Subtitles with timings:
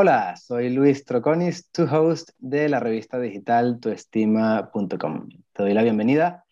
[0.00, 5.28] Hola, soy Luis Troconis, tu host de la revista digital tuestima.com.
[5.52, 6.44] Te doy la bienvenida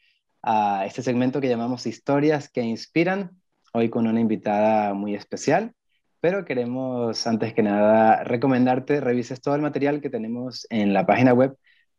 [0.42, 3.40] a este segmento que llamamos Historias que Inspiran,
[3.72, 5.74] hoy con una invitada muy especial,
[6.19, 11.32] pero queremos antes que nada recomendarte, revises todo el material que tenemos en la página
[11.32, 11.56] web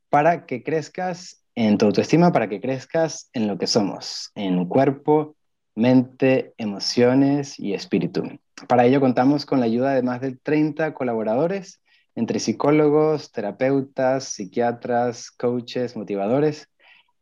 [0.10, 5.38] para que crezcas en tu autoestima, para que crezcas en lo que somos, en cuerpo,
[5.76, 8.38] mente, emociones y espíritu.
[8.66, 11.82] Para ello contamos con la ayuda de más de 30 colaboradores,
[12.16, 16.68] entre psicólogos, terapeutas, psiquiatras, coaches, motivadores,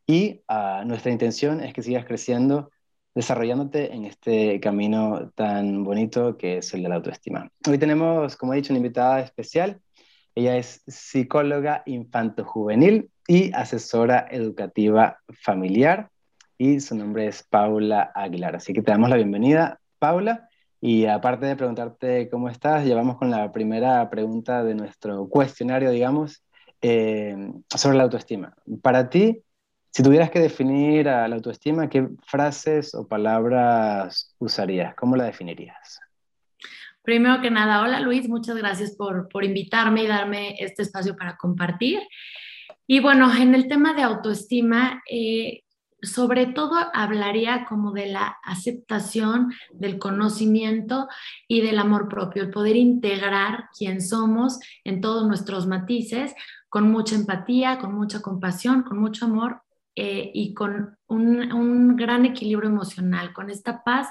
[0.08, 2.72] y ah, nuestra intención es que sigas creciendo,
[3.14, 7.52] desarrollándote en este camino tan bonito que es el de la autoestima.
[7.68, 9.82] Hoy tenemos, como he dicho, una invitada especial.
[10.36, 16.10] Ella es psicóloga infanto-juvenil y asesora educativa familiar
[16.58, 18.56] y su nombre es Paula Aguilar.
[18.56, 20.50] Así que te damos la bienvenida, Paula.
[20.88, 26.44] Y aparte de preguntarte cómo estás, llevamos con la primera pregunta de nuestro cuestionario, digamos,
[26.80, 27.36] eh,
[27.76, 28.54] sobre la autoestima.
[28.84, 29.42] Para ti,
[29.90, 34.94] si tuvieras que definir a la autoestima, ¿qué frases o palabras usarías?
[34.94, 36.00] ¿Cómo la definirías?
[37.02, 41.36] Primero que nada, hola Luis, muchas gracias por, por invitarme y darme este espacio para
[41.36, 42.00] compartir.
[42.86, 45.64] Y bueno, en el tema de autoestima, eh,
[46.02, 51.08] sobre todo hablaría como de la aceptación, del conocimiento
[51.48, 56.34] y del amor propio, el poder integrar quién somos en todos nuestros matices,
[56.70, 59.62] con mucha empatía, con mucha compasión, con mucho amor
[59.96, 64.10] eh, y con un, un, gran equilibrio emocional, con esta paz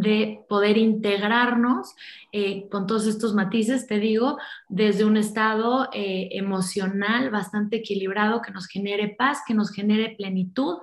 [0.00, 1.94] de poder integrarnos
[2.32, 8.52] eh, con todos estos matices, te digo, desde un estado eh, emocional bastante equilibrado que
[8.52, 10.76] nos genere paz, que nos genere plenitud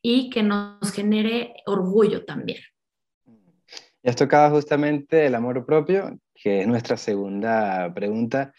[0.00, 2.60] y que nos genere orgullo también.
[4.02, 8.52] Ya has tocado justamente el amor propio, que es nuestra segunda pregunta.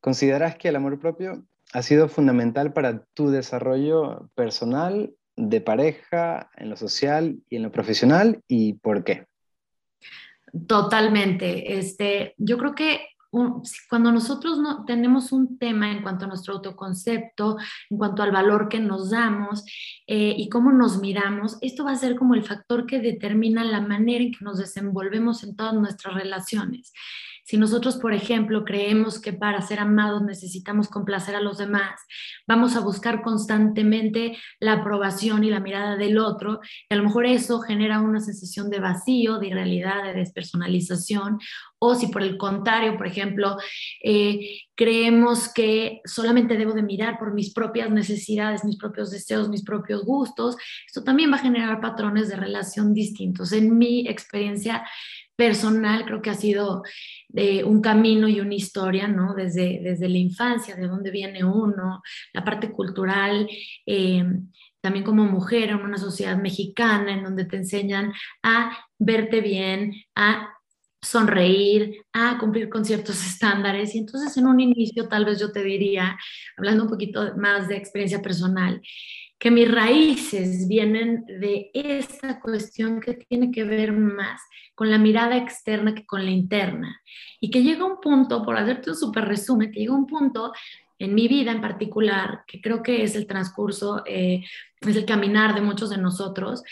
[0.00, 6.70] ¿Consideras que el amor propio ha sido fundamental para tu desarrollo personal, de pareja, en
[6.70, 8.42] lo social y en lo profesional?
[8.46, 9.26] ¿Y por qué?
[10.66, 11.78] Totalmente.
[11.78, 13.00] Este, yo creo que
[13.88, 17.56] cuando nosotros no tenemos un tema en cuanto a nuestro autoconcepto,
[17.88, 19.64] en cuanto al valor que nos damos
[20.06, 23.80] eh, y cómo nos miramos, esto va a ser como el factor que determina la
[23.80, 26.92] manera en que nos desenvolvemos en todas nuestras relaciones.
[27.44, 32.00] Si nosotros, por ejemplo, creemos que para ser amados necesitamos complacer a los demás,
[32.46, 37.26] vamos a buscar constantemente la aprobación y la mirada del otro, y a lo mejor
[37.26, 41.38] eso genera una sensación de vacío, de irrealidad, de despersonalización,
[41.84, 43.56] o si por el contrario, por ejemplo,
[44.04, 49.64] eh, creemos que solamente debo de mirar por mis propias necesidades, mis propios deseos, mis
[49.64, 53.52] propios gustos, esto también va a generar patrones de relación distintos.
[53.52, 54.84] En mi experiencia,
[55.36, 56.82] personal creo que ha sido
[57.34, 59.34] eh, un camino y una historia, ¿no?
[59.34, 63.48] Desde, desde la infancia, de dónde viene uno, la parte cultural,
[63.86, 64.24] eh,
[64.80, 68.12] también como mujer en una sociedad mexicana en donde te enseñan
[68.42, 70.48] a verte bien, a
[71.00, 73.94] sonreír, a cumplir con ciertos estándares.
[73.94, 76.18] Y entonces en un inicio tal vez yo te diría,
[76.56, 78.80] hablando un poquito más de experiencia personal,
[79.42, 84.40] que mis raíces vienen de esta cuestión que tiene que ver más
[84.72, 87.02] con la mirada externa que con la interna.
[87.40, 90.52] Y que llega un punto, por hacerte un súper resumen, que llega un punto
[90.96, 94.44] en mi vida en particular, que creo que es el transcurso, eh,
[94.80, 96.62] es el caminar de muchos de nosotros,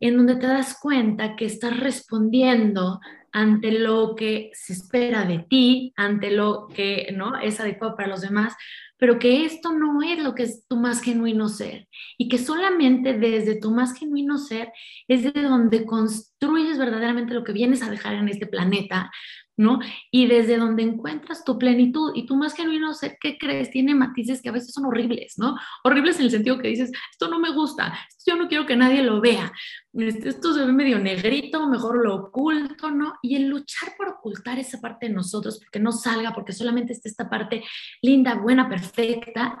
[0.00, 2.98] en donde te das cuenta que estás respondiendo
[3.30, 7.38] ante lo que se espera de ti, ante lo que ¿no?
[7.38, 8.56] es adecuado para los demás,
[9.00, 11.88] pero que esto no es lo que es tu más genuino ser
[12.18, 14.72] y que solamente desde tu más genuino ser
[15.08, 16.29] es de donde construyes
[16.78, 19.10] verdaderamente lo que vienes a dejar en este planeta,
[19.56, 19.78] ¿no?
[20.10, 23.70] Y desde donde encuentras tu plenitud y tu más genuino ser, ¿qué crees?
[23.70, 25.54] Tiene matices que a veces son horribles, ¿no?
[25.84, 28.76] Horribles en el sentido que dices, esto no me gusta, esto yo no quiero que
[28.76, 29.52] nadie lo vea,
[29.92, 33.14] este, esto se ve medio negrito, mejor lo oculto, ¿no?
[33.22, 37.10] Y el luchar por ocultar esa parte de nosotros, porque no salga, porque solamente esté
[37.10, 37.62] esta parte
[38.00, 39.60] linda, buena, perfecta,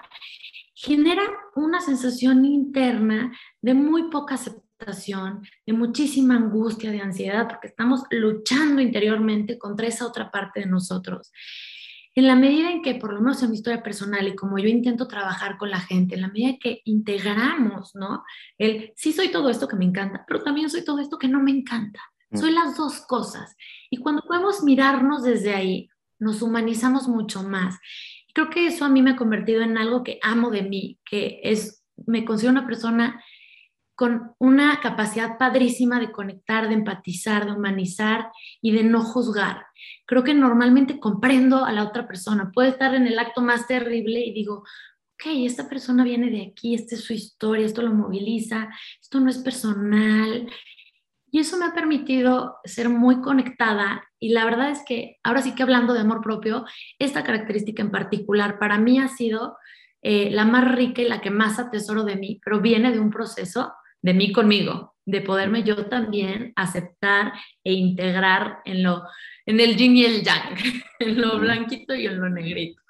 [0.74, 1.22] genera
[1.56, 4.69] una sensación interna de muy poca aceptación
[5.66, 11.32] de muchísima angustia, de ansiedad, porque estamos luchando interiormente contra esa otra parte de nosotros.
[12.14, 14.68] En la medida en que, por lo menos en mi historia personal y como yo
[14.68, 18.24] intento trabajar con la gente, en la medida que integramos, ¿no?
[18.58, 21.40] El sí soy todo esto que me encanta, pero también soy todo esto que no
[21.40, 22.00] me encanta.
[22.30, 22.38] Mm.
[22.38, 23.56] Soy las dos cosas.
[23.90, 25.88] Y cuando podemos mirarnos desde ahí,
[26.18, 27.78] nos humanizamos mucho más.
[28.28, 30.98] Y creo que eso a mí me ha convertido en algo que amo de mí,
[31.08, 33.22] que es, me considero una persona
[34.00, 38.30] con una capacidad padrísima de conectar, de empatizar, de humanizar
[38.62, 39.66] y de no juzgar.
[40.06, 42.50] Creo que normalmente comprendo a la otra persona.
[42.50, 44.64] Puede estar en el acto más terrible y digo,
[45.16, 48.70] ok, esta persona viene de aquí, esta es su historia, esto lo moviliza,
[49.02, 50.50] esto no es personal.
[51.30, 55.54] Y eso me ha permitido ser muy conectada y la verdad es que ahora sí
[55.54, 56.64] que hablando de amor propio,
[56.98, 59.58] esta característica en particular para mí ha sido
[60.00, 63.10] eh, la más rica y la que más atesoro de mí, pero viene de un
[63.10, 67.32] proceso de mí conmigo, de poderme yo también aceptar
[67.64, 69.02] e integrar en lo
[69.46, 70.54] en el yin y el yang,
[71.00, 72.80] en lo blanquito y en lo negrito.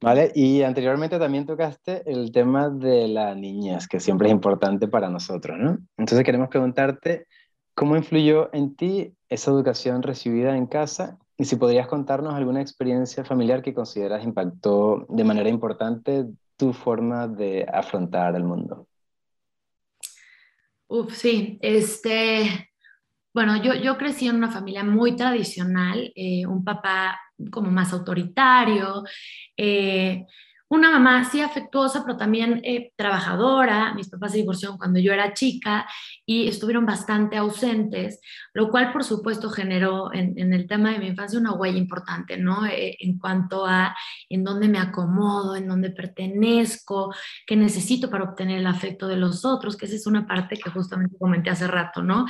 [0.00, 5.08] Vale, y anteriormente también tocaste el tema de la niñez, que siempre es importante para
[5.08, 5.78] nosotros, ¿no?
[5.96, 7.26] Entonces queremos preguntarte,
[7.74, 11.18] ¿cómo influyó en ti esa educación recibida en casa?
[11.38, 16.26] Y si podrías contarnos alguna experiencia familiar que consideras impactó de manera importante
[16.56, 18.86] tu forma de afrontar el mundo.
[20.88, 22.70] Uf, sí, este,
[23.34, 29.04] bueno, yo, yo crecí en una familia muy tradicional, eh, un papá como más autoritario,
[29.56, 30.26] eh,
[30.68, 33.94] una mamá sí afectuosa, pero también eh, trabajadora.
[33.94, 35.86] Mis papás se divorciaron cuando yo era chica
[36.24, 38.20] y estuvieron bastante ausentes,
[38.52, 42.66] lo cual por supuesto generó en, el tema de mi infancia una huella importante, ¿no?
[42.66, 43.96] Eh, en cuanto a
[44.28, 47.14] en dónde me acomodo, en dónde pertenezco,
[47.46, 50.70] qué necesito para obtener el afecto de los otros, que esa es una parte que
[50.70, 52.26] justamente comenté hace rato, ¿no?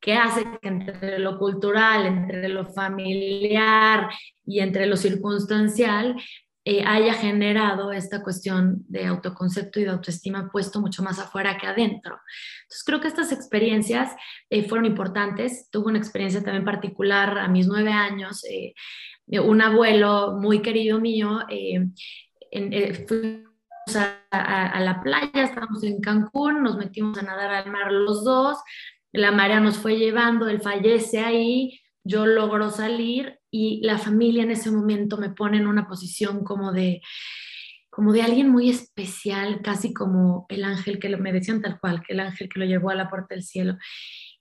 [0.00, 4.08] que hace que entre lo cultural, entre lo familiar
[4.46, 6.16] y entre lo circunstancial,
[6.64, 11.66] eh, haya generado esta cuestión de autoconcepto y de autoestima puesto mucho más afuera que
[11.66, 12.20] adentro.
[12.62, 14.12] Entonces creo que estas experiencias
[14.50, 15.68] eh, fueron importantes.
[15.70, 18.44] Tuve una experiencia también particular a mis nueve años.
[18.44, 18.74] Eh,
[19.40, 21.94] un abuelo muy querido mío, en,
[23.06, 23.46] fuimos
[23.96, 28.58] a, a la playa, estábamos en Cancún, nos metimos a nadar al mar los dos,
[29.12, 34.50] la marea nos fue llevando, él fallece ahí, yo logro salir y la familia en
[34.50, 37.02] ese momento me pone en una posición como de
[37.90, 42.02] como de alguien muy especial, casi como el ángel que lo, me decían tal cual,
[42.02, 43.76] que el ángel que lo llevó a la puerta del cielo.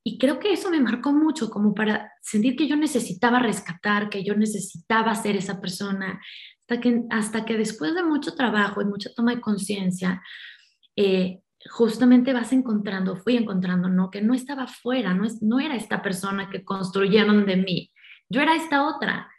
[0.04, 4.24] Y creo que eso me marcó mucho, como para sentir que yo necesitaba rescatar, que
[4.24, 6.22] yo necesitaba ser esa persona,
[6.62, 10.22] hasta que, hasta que después de mucho trabajo y mucha toma de conciencia,
[10.96, 14.12] eh, justamente vas encontrando, fui encontrando, ¿no?
[14.12, 17.92] Que no estaba fuera, no, es, no era esta persona que construyeron de mí,
[18.30, 19.30] yo era esta otra,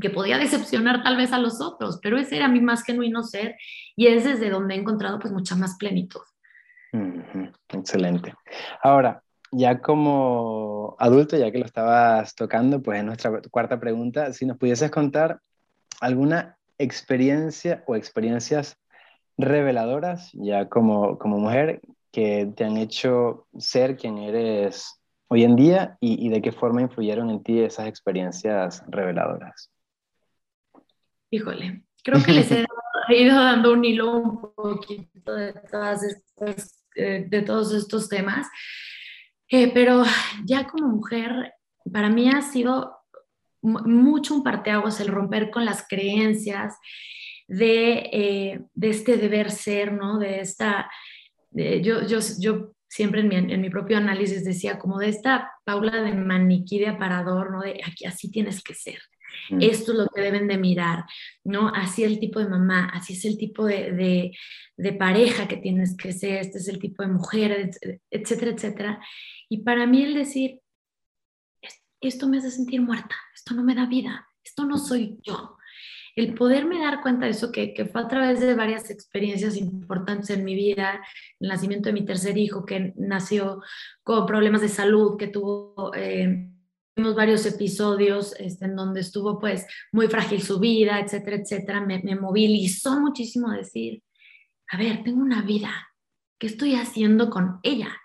[0.00, 3.56] que podía decepcionar tal vez a los otros, pero ese era mi más genuino ser
[3.96, 6.20] y es desde donde he encontrado pues mucha más plenitud.
[7.68, 8.34] Excelente.
[8.82, 9.22] Ahora,
[9.52, 14.58] ya como adulto, ya que lo estabas tocando, pues en nuestra cuarta pregunta, si nos
[14.58, 15.40] pudieses contar
[16.00, 18.76] alguna experiencia o experiencias
[19.36, 21.80] reveladoras, ya como, como mujer,
[22.12, 24.99] que te han hecho ser quien eres
[25.32, 29.70] hoy en día y, de qué forma influyeron en ti esas experiencias reveladoras?
[31.30, 32.66] Híjole, creo que les he,
[33.10, 36.02] ido dando un hilo un poquito de, todas
[36.96, 38.48] eh, de todos estos temas,
[39.48, 40.02] eh, pero
[40.44, 41.54] ya como mujer,
[41.92, 42.96] para mí ha sido
[43.62, 46.76] mucho un parteaguas el romper con las creencias
[47.46, 50.18] de, eh, de este deber ser, ¿no?
[50.18, 50.90] De esta,
[51.52, 56.02] yo, yo, yo siempre en mi, en mi, propio análisis decía como de esta Paula
[56.02, 57.60] de maniquí de aparador, ¿no?
[57.60, 58.98] De aquí así tienes que ser.
[59.48, 59.62] Mm.
[59.62, 61.04] Esto es lo que deben de mirar,
[61.44, 61.68] ¿no?
[61.68, 64.32] Así es el tipo de mamá, así es el tipo de, de,
[64.76, 67.70] de pareja que tienes que ser, este es el tipo de mujer,
[68.10, 69.00] etcétera, etcétera.
[69.48, 70.58] Y para mí el decir,
[72.00, 75.56] esto me hace sentir muerta, esto no me da vida, esto no soy yo
[76.16, 80.44] el poderme dar cuenta de eso, que, fue a través de varias experiencias importantes en
[80.44, 81.00] mi vida,
[81.38, 83.62] el nacimiento de mi tercer hijo, que nació
[84.02, 85.92] con problemas de salud, que tuvo...
[85.94, 86.46] Eh,
[87.14, 92.14] varios episodios este, en donde estuvo pues muy frágil su vida, etcétera, etcétera, me, me
[92.14, 94.02] movilizó muchísimo decir,
[94.68, 95.70] a ver, tengo una vida,
[96.38, 97.96] ¿qué estoy haciendo con ella?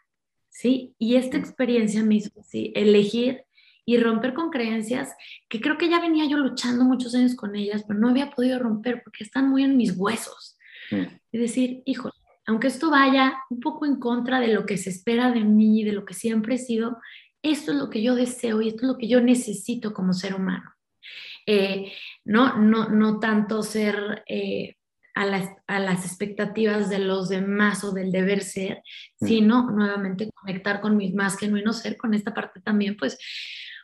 [0.50, 0.96] ¿Sí?
[0.98, 3.45] Y esta experiencia me hizo elegir
[3.86, 5.14] y romper con creencias
[5.48, 8.60] que creo que ya venía yo luchando muchos años con ellas, pero no había podido
[8.60, 10.58] romper porque están muy en mis huesos.
[10.92, 11.04] Mm.
[11.32, 12.10] Y decir, hijo,
[12.48, 15.94] aunque esto vaya un poco en contra de lo que se espera de mí, de
[15.94, 16.98] lo que siempre he sido,
[17.42, 20.36] esto es lo que yo deseo y esto es lo que yo necesito como ser
[20.36, 20.72] humano.
[21.46, 21.92] Eh,
[22.24, 24.78] no, no, no tanto ser eh,
[25.14, 28.82] a, las, a, las, expectativas de los demás o del deber ser,
[29.20, 29.28] mm.
[29.28, 33.18] sino nuevamente conectar con mi más genuino ser, con esta parte también, pues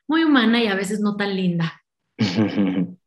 [0.08, 1.82] muy humana y a veces no tan linda.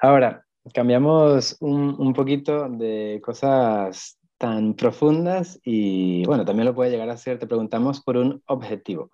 [0.00, 0.44] Ahora,
[0.74, 7.16] cambiamos un, un poquito de cosas tan profundas y bueno, también lo puede llegar a
[7.18, 9.10] ser, te preguntamos por un objetivo,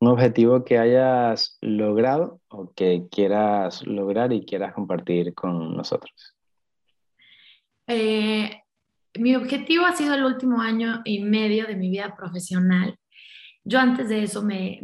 [0.00, 6.36] un objetivo que hayas logrado o que quieras lograr y quieras compartir con nosotros.
[7.86, 8.62] Eh,
[9.18, 12.98] mi objetivo ha sido el último año y medio de mi vida profesional.
[13.68, 14.78] Yo antes de eso me,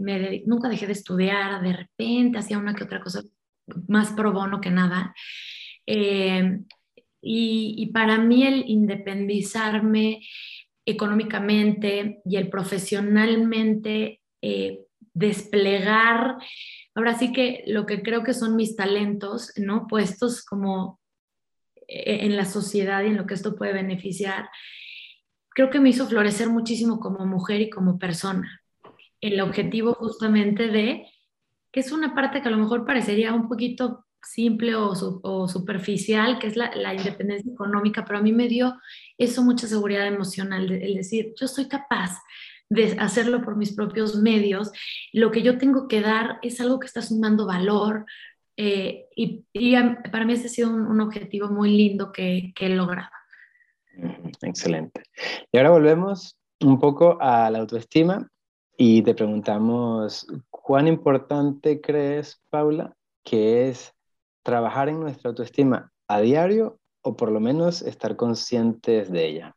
[0.45, 3.23] nunca dejé de estudiar, de repente hacía una que otra cosa
[3.87, 5.15] más pro bono que nada.
[5.87, 6.59] Eh,
[7.21, 10.23] y, para mí el independizarme
[10.85, 14.81] económicamente y el profesionalmente eh,
[15.15, 16.39] desplegar,
[16.97, 19.87] ahora sí que lo que creo que son mis talentos, ¿no?
[19.87, 20.99] Puestos como
[21.87, 24.49] eh, en la sociedad y en lo que esto puede beneficiar,
[25.51, 28.62] creo que me hizo florecer muchísimo como mujer y como persona.
[29.23, 31.07] El objetivo justamente de,
[31.71, 36.47] que es una parte que a lo mejor parecería un poquito simple o, superficial, que
[36.47, 38.75] es la, independencia económica, pero a mí me dio
[39.19, 42.19] eso mucha seguridad emocional, el decir, yo soy capaz
[42.69, 44.71] de hacerlo por mis propios medios,
[45.13, 48.07] lo que yo tengo que dar es algo que está sumando valor,
[48.57, 49.45] eh, y,
[50.11, 53.11] para mí ese ha sido un, objetivo muy lindo que, que he logrado.
[54.43, 55.03] Excelente.
[55.51, 58.31] Y ahora volvemos un poco a la autoestima
[58.85, 63.95] y te preguntamos, ¿cuán importante crees, Paula, que es
[64.43, 69.57] trabajar en nuestra autoestima a diario o por lo menos estar conscientes de ella?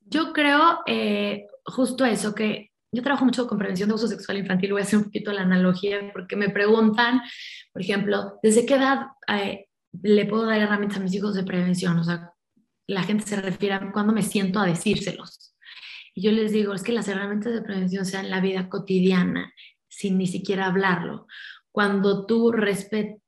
[0.00, 4.72] Yo creo eh, justo eso, que yo trabajo mucho con prevención de uso sexual infantil,
[4.72, 7.22] voy a hacer un poquito la analogía, porque me preguntan,
[7.72, 9.68] por ejemplo, ¿desde qué edad eh,
[10.02, 11.98] le puedo dar herramientas a mis hijos de prevención?
[11.98, 12.34] O sea,
[12.86, 15.54] la gente se refiere a cuando me siento a decírselos.
[16.18, 19.52] Y yo les digo, es que las herramientas de prevención sean la vida cotidiana,
[19.86, 21.28] sin ni siquiera hablarlo
[21.78, 22.52] cuando tú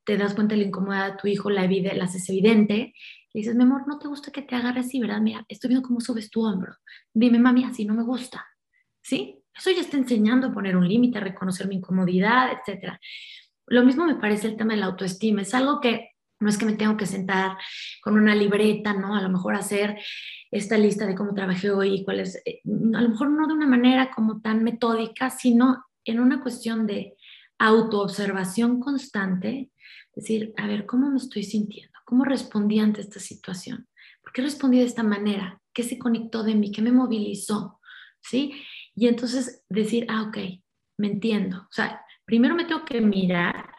[0.03, 2.93] te das cuenta de la incomodidad de tu hijo, la, la haces evidente,
[3.33, 5.21] le dices, mi amor, ¿no te gusta que te agarre así, verdad?
[5.21, 6.75] Mira, estoy viendo cómo subes tu hombro.
[7.13, 8.45] Dime, mami, así no me gusta.
[9.01, 9.41] ¿Sí?
[9.55, 12.97] Eso ya está enseñando a poner un límite, a reconocer mi incomodidad, etc.
[13.67, 15.43] Lo mismo me parece el tema de la autoestima.
[15.43, 16.10] Es algo que
[16.41, 17.57] no es que me tengo que sentar
[18.01, 19.15] con una libreta, ¿no?
[19.15, 19.97] A lo mejor hacer
[20.49, 23.53] esta lista de cómo trabajé hoy y cuál es, eh, a lo mejor no de
[23.53, 27.15] una manera como tan metódica, sino en una cuestión de
[27.59, 29.71] autoobservación constante,
[30.15, 31.97] decir, a ver, ¿cómo me estoy sintiendo?
[32.05, 33.87] ¿Cómo respondí ante esta situación?
[34.23, 35.61] ¿Por qué respondí de esta manera?
[35.73, 36.71] ¿Qué se conectó de mí?
[36.71, 37.79] ¿Qué me movilizó?
[38.19, 38.63] ¿Sí?
[38.95, 40.37] Y entonces decir, ah, ok,
[40.97, 41.59] me entiendo.
[41.59, 43.71] O sea, primero me tengo que mirar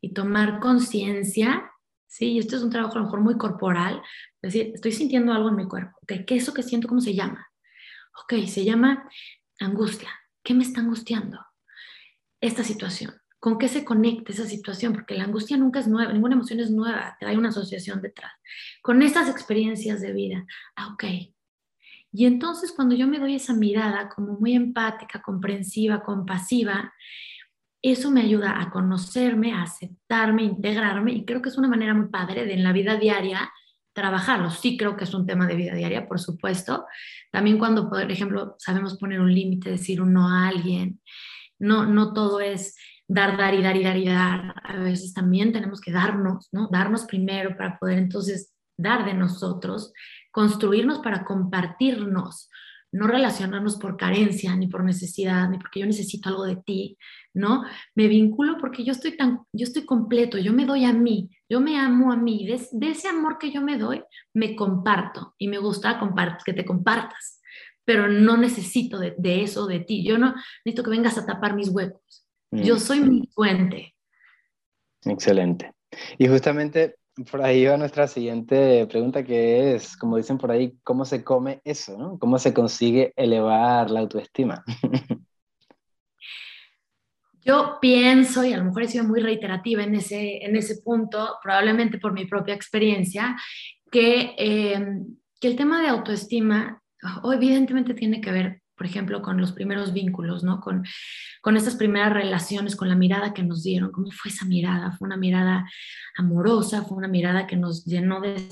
[0.00, 1.70] y tomar conciencia,
[2.08, 2.32] ¿sí?
[2.32, 4.02] Y esto es un trabajo a lo mejor muy corporal,
[4.42, 5.96] es decir, estoy sintiendo algo en mi cuerpo.
[6.06, 6.88] ¿Qué es eso que siento?
[6.88, 7.46] ¿Cómo se llama?
[8.22, 9.08] Ok, se llama
[9.60, 10.10] angustia.
[10.42, 11.38] ¿Qué me está angustiando?
[12.40, 13.14] esta situación?
[13.40, 14.92] ¿Con qué se conecta esa situación?
[14.92, 18.32] Porque la angustia nunca es nueva, ninguna emoción es nueva, hay una asociación detrás.
[18.82, 20.44] Con estas experiencias de vida,
[20.76, 21.04] ah, ok.
[22.10, 26.92] Y entonces cuando yo me doy esa mirada como muy empática, comprensiva, compasiva,
[27.92, 32.08] eso me ayuda a conocerme, a aceptarme, integrarme y creo que es una manera muy
[32.08, 33.50] padre de en la vida diaria
[33.92, 34.50] trabajarlo.
[34.50, 36.86] Sí creo que es un tema de vida diaria, por supuesto.
[37.32, 41.00] También cuando, por ejemplo, sabemos poner un límite, decir un no a alguien,
[41.58, 42.76] no, no todo es
[43.08, 44.54] dar, dar y dar y dar y dar.
[44.62, 46.68] A veces también tenemos que darnos, ¿no?
[46.70, 49.92] Darnos primero para poder entonces dar de nosotros,
[50.30, 52.48] construirnos para compartirnos,
[52.92, 56.96] no relacionarnos por carencia, ni por necesidad, ni porque yo necesito algo de ti,
[57.34, 57.64] ¿no?
[57.94, 61.60] Me vinculo porque yo estoy tan, yo estoy completo, yo me doy a mí, yo
[61.60, 64.02] me amo a mí, de, ese amor que yo me doy,
[64.34, 66.00] me comparto y me gusta
[66.44, 67.38] que te compartas
[67.88, 70.04] pero no necesito de, eso de ti.
[70.04, 72.26] Yo no necesito que vengas a tapar mis huecos.
[72.50, 72.80] Yo mm.
[72.80, 73.94] soy mi fuente.
[75.06, 75.72] Excelente.
[76.18, 81.04] Y justamente por ahí va nuestra siguiente pregunta, que es, como dicen por ahí, ¿cómo
[81.04, 81.96] se come eso?
[81.98, 82.18] ¿no?
[82.18, 84.64] ¿Cómo se consigue elevar la autoestima?
[87.40, 91.36] Yo pienso, y a lo mejor he sido muy reiterativa en ese, en ese punto,
[91.42, 93.36] probablemente por mi propia experiencia,
[93.90, 94.86] que, eh,
[95.40, 96.82] que el tema de autoestima
[97.22, 100.60] o evidentemente tiene que ver, por ejemplo, con los primeros vínculos, ¿no?
[100.60, 100.84] Con,
[101.42, 103.90] con estas primeras relaciones, con la mirada que nos dieron.
[103.90, 104.92] ¿Cómo fue esa mirada?
[104.92, 105.68] Fue una mirada
[106.16, 108.48] amorosa, fue una mirada que nos llenó de,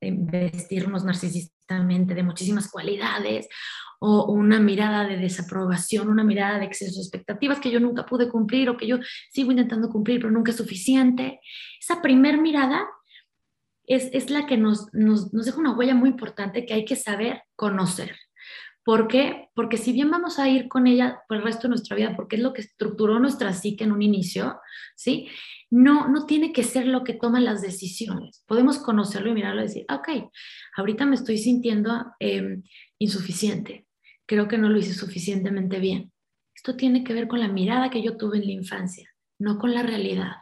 [0.00, 3.48] vestirnos narcisistamente, de muchísimas cualidades,
[3.98, 8.28] o una mirada de desaprobación, una mirada de exceso de expectativas que yo nunca pude
[8.28, 8.98] cumplir o que yo
[9.30, 11.40] sigo intentando cumplir, pero nunca es suficiente.
[11.80, 12.86] Esa primer mirada
[13.86, 18.16] es, la que nos, nos, deja una huella muy importante que hay que saber conocer.
[18.82, 19.50] ¿Por qué?
[19.54, 22.36] Porque si bien vamos a ir con ella por el resto de nuestra vida, porque
[22.36, 24.58] es lo que estructuró nuestra psique en un inicio,
[24.96, 25.28] ¿sí?
[25.70, 28.42] No, no tiene que ser lo que toma las decisiones.
[28.46, 30.30] Podemos conocerlo y mirarlo y decir, ok,
[30.76, 32.62] ahorita me estoy sintiendo em,
[32.98, 33.86] insuficiente.
[34.26, 36.12] Creo que no lo hice suficientemente bien.
[36.54, 39.74] Esto tiene que ver con la mirada que yo tuve en la infancia, no con
[39.74, 40.32] la realidad.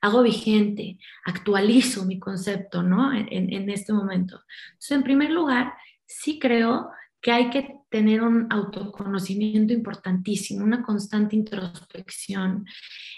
[0.00, 3.12] Hago vigente, actualizo mi concepto, ¿no?
[3.12, 4.42] En, en este momento.
[4.68, 5.72] Entonces, en primer lugar,
[6.06, 6.90] sí creo
[7.20, 12.66] que hay que tener un autoconocimiento importantísimo, una constante introspección,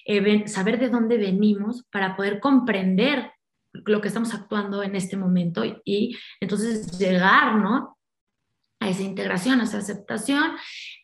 [0.06, 3.32] eh, saber de dónde venimos para poder comprender
[3.72, 7.98] lo que estamos actuando en este momento y, entonces llegar ¿no?
[8.80, 10.52] a esa integración, a esa aceptación,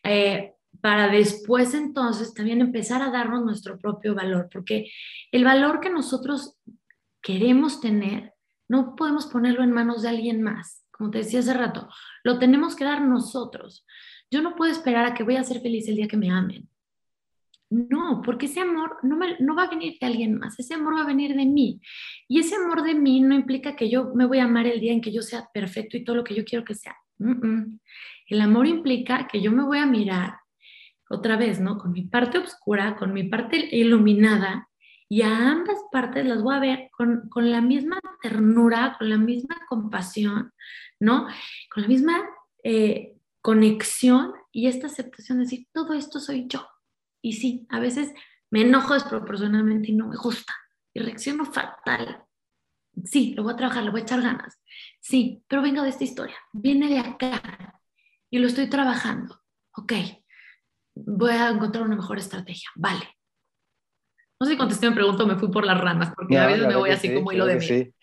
[0.03, 4.91] eh, para después entonces también empezar a darnos nuestro propio valor, porque
[5.31, 6.57] el valor que nosotros
[7.21, 8.33] queremos tener
[8.69, 11.87] no podemos ponerlo en manos de alguien más como te decía hace rato,
[12.23, 13.85] lo tenemos que dar nosotros.
[14.31, 16.67] Yo no puedo esperar a que voy a ser feliz el día que me amen.
[17.69, 21.01] No, porque ese amor no, no va a venir de alguien más, ese amor va
[21.01, 21.81] a venir de mí.
[22.27, 24.93] Y ese amor de mí no implica que yo me voy a amar el día
[24.93, 26.95] en que yo sea perfecto y todo lo que yo quiero que sea.
[27.19, 30.37] El amor implica que yo me voy a mirar
[31.09, 31.77] otra vez, ¿no?
[31.77, 34.67] Con mi parte oscura, con mi parte iluminada,
[35.09, 39.17] y a ambas partes las voy a ver con, con la misma ternura, con la
[39.17, 40.51] misma compasión,
[40.99, 41.27] ¿no?
[41.73, 42.23] Con la misma
[42.63, 46.67] eh, conexión y esta aceptación de decir, todo esto soy yo.
[47.21, 48.11] Y sí, a veces
[48.49, 50.53] me enojo desproporcionalmente y no me gusta
[50.93, 52.23] y reacciono fatal.
[53.05, 54.59] Sí, lo voy a trabajar, le voy a echar ganas.
[54.99, 57.81] Sí, pero vengo de esta historia, viene de acá
[58.29, 59.41] y lo estoy trabajando.
[59.75, 59.93] Ok,
[60.95, 62.69] voy a encontrar una mejor estrategia.
[62.75, 63.16] Vale,
[64.39, 66.67] no sé si contesté mi pregunta o me fui por las ramas, porque a veces
[66.67, 67.61] me voy así como hilo de mí.
[67.61, 67.93] Sí.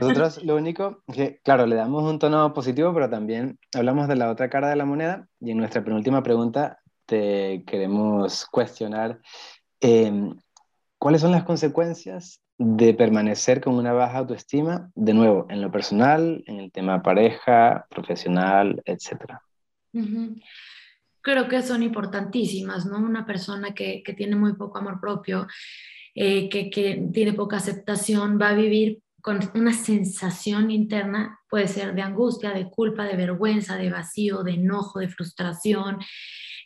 [0.00, 4.30] Nosotros lo único que, claro, le damos un tono positivo, pero también hablamos de la
[4.30, 9.20] otra cara de la moneda y en nuestra penúltima pregunta te queremos cuestionar
[9.80, 10.34] em,
[10.98, 16.42] cuáles son las consecuencias de permanecer con una baja autoestima, de nuevo, en lo personal,
[16.46, 19.42] en el tema pareja, profesional, etcétera
[21.22, 22.98] creo que son importantísimas, ¿no?
[22.98, 25.46] Una persona que, tiene muy poco amor propio,
[26.14, 31.94] eh, que, que tiene poca aceptación, va a vivir con una sensación interna, puede ser
[31.94, 35.98] de angustia, de culpa, de vergüenza, de vacío, de enojo, de frustración,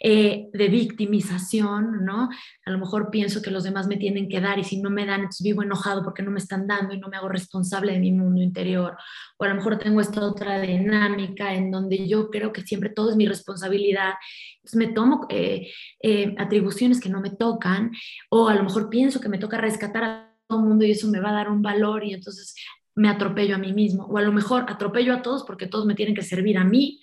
[0.01, 2.29] eh, de victimización, ¿no?
[2.65, 5.07] A lo mejor pienso que los demás me tienen que dar y si no me
[5.07, 7.99] dan, entonces vivo enojado porque no me están dando y no me hago responsable de
[7.99, 8.97] mi mundo interior.
[9.39, 13.11] O a lo mejor tengo esta otra dinámica en donde yo creo que siempre todo
[13.11, 14.15] es mi responsabilidad,
[14.57, 15.69] entonces me tomo eh,
[16.03, 17.93] eh, atribuciones que no me tocan,
[18.31, 21.09] o a lo mejor pienso que me toca rescatar a todo el mundo y eso
[21.09, 22.55] me va a dar un valor y entonces
[22.95, 25.95] me atropello a mí mismo, o a lo mejor atropello a todos porque todos me
[25.95, 27.01] tienen que servir a mí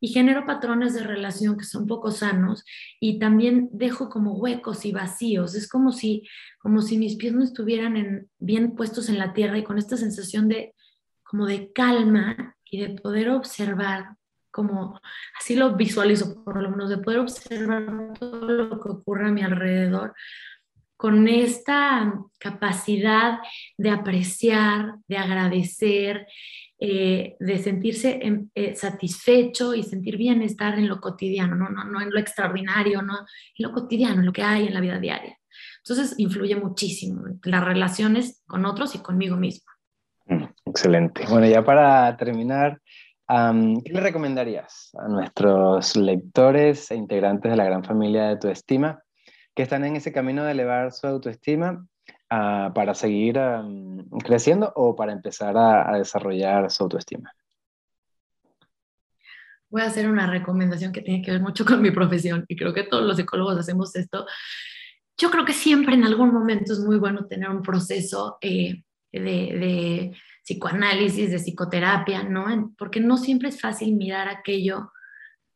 [0.00, 2.64] y genero patrones de relación que son poco sanos
[3.00, 5.54] y también dejo como huecos y vacíos.
[5.54, 6.28] Es como si,
[6.58, 10.48] como si mis pies no estuvieran bien puestos en la tierra y con esta sensación
[10.48, 10.74] de
[11.22, 14.16] como de calma y de poder observar
[14.50, 15.00] como
[15.38, 19.42] así lo visualizo por lo menos de poder observar todo lo que ocurre a mi
[19.42, 20.14] alrededor
[20.96, 23.38] con esta capacidad
[23.76, 26.26] de apreciar, de agradecer,
[26.78, 31.68] eh, de sentirse em, eh, satisfecho y sentir bienestar en lo cotidiano, ¿no?
[31.70, 34.80] No, no en lo extraordinario, no en lo cotidiano, en lo que hay en la
[34.80, 35.38] vida diaria.
[35.78, 39.70] Entonces influye muchísimo las relaciones con otros y conmigo mismo.
[40.26, 41.24] Mm, excelente.
[41.30, 42.80] Bueno, ya para terminar,
[43.28, 49.02] ¿qué le recomendarías a nuestros lectores e integrantes de la gran familia de tu estima
[49.56, 51.88] que están en ese camino de elevar su autoestima
[52.28, 53.40] para seguir
[54.22, 57.32] creciendo o para empezar a, desarrollar su autoestima?
[59.70, 62.74] Voy a hacer una recomendación que tiene que ver mucho con mi profesión y creo
[62.74, 64.26] que todos los psicólogos hacemos esto.
[65.16, 69.20] Yo creo que siempre en algún momento es muy bueno tener un proceso eh, de,
[69.20, 72.74] de, psicoanálisis, de psicoterapia, ¿no?
[72.78, 74.92] Porque no siempre es fácil mirar aquello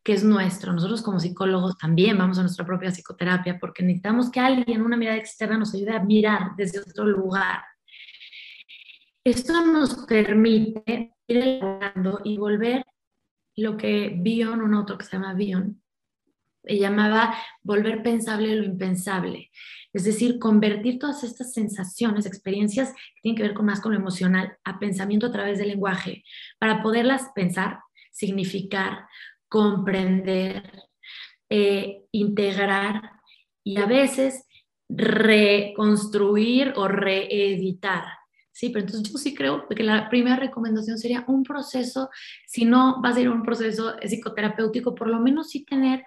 [0.03, 0.73] que es nuestro.
[0.73, 5.17] Nosotros como psicólogos también vamos a nuestra propia psicoterapia porque necesitamos que alguien, una mirada
[5.17, 7.61] externa, nos ayude a mirar desde otro lugar.
[9.23, 12.83] Esto nos permite ir elaborando y volver
[13.55, 15.81] lo que Bion, un autor que se llama Bion,
[16.63, 19.51] llamaba volver pensable lo impensable.
[19.93, 24.57] Es decir, convertir todas estas sensaciones, experiencias que tienen que ver más con lo emocional,
[24.63, 26.23] a pensamiento a través del lenguaje,
[26.59, 27.79] para poderlas pensar,
[28.11, 29.05] significar,
[29.51, 30.63] comprender,
[31.49, 33.11] eh, integrar
[33.65, 34.47] y a veces
[34.87, 38.05] reconstruir o reeditar.
[38.53, 42.09] Sí, pero entonces yo sí creo que la primera recomendación sería un proceso,
[42.47, 46.05] si no vas a a un proceso psicoterapéutico, por lo menos sí tener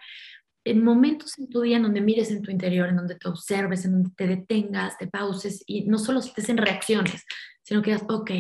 [0.65, 3.85] en momentos en tu día en donde mires en tu interior, en donde te observes,
[3.85, 7.27] en donde te detengas, te pauses y no solo estés en reacciones,
[7.63, 8.31] sino que digas, ok,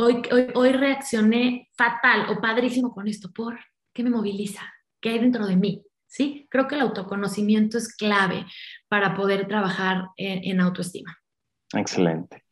[0.00, 3.58] hoy, hoy, hoy reaccioné fatal o padrísimo con esto, ¿por
[3.92, 4.62] qué me moviliza?
[5.00, 5.82] ¿Qué hay dentro de mí?
[6.06, 6.46] ¿Sí?
[6.50, 8.46] Creo que el autoconocimiento es clave
[8.88, 11.16] para poder trabajar en autoestima.
[11.72, 12.44] Excelente.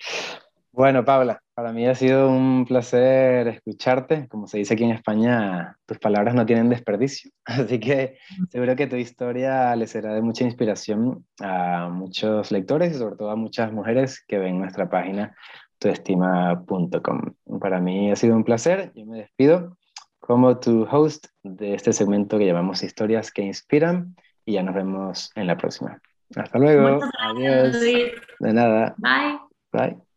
[0.78, 4.28] Bueno, Paula, para mí ha sido un placer escucharte.
[4.28, 7.32] Como se dice aquí en España, tus palabras no tienen desperdicio.
[7.44, 12.98] Así que seguro que tu historia le será de mucha inspiración a muchos lectores y
[12.98, 15.34] sobre todo a muchas mujeres que ven nuestra página
[15.78, 17.34] tuestima.com.
[17.60, 18.92] Para mí ha sido un placer.
[18.94, 19.76] Yo me despido
[20.20, 25.30] como tu host de este segmento que llamamos Historias que Inspiran y ya nos vemos
[25.34, 26.00] en la próxima.
[26.36, 27.00] Hasta luego.
[27.18, 27.80] Adiós.
[27.80, 28.94] De nada.
[28.98, 29.38] Bye.
[29.72, 30.07] Bye.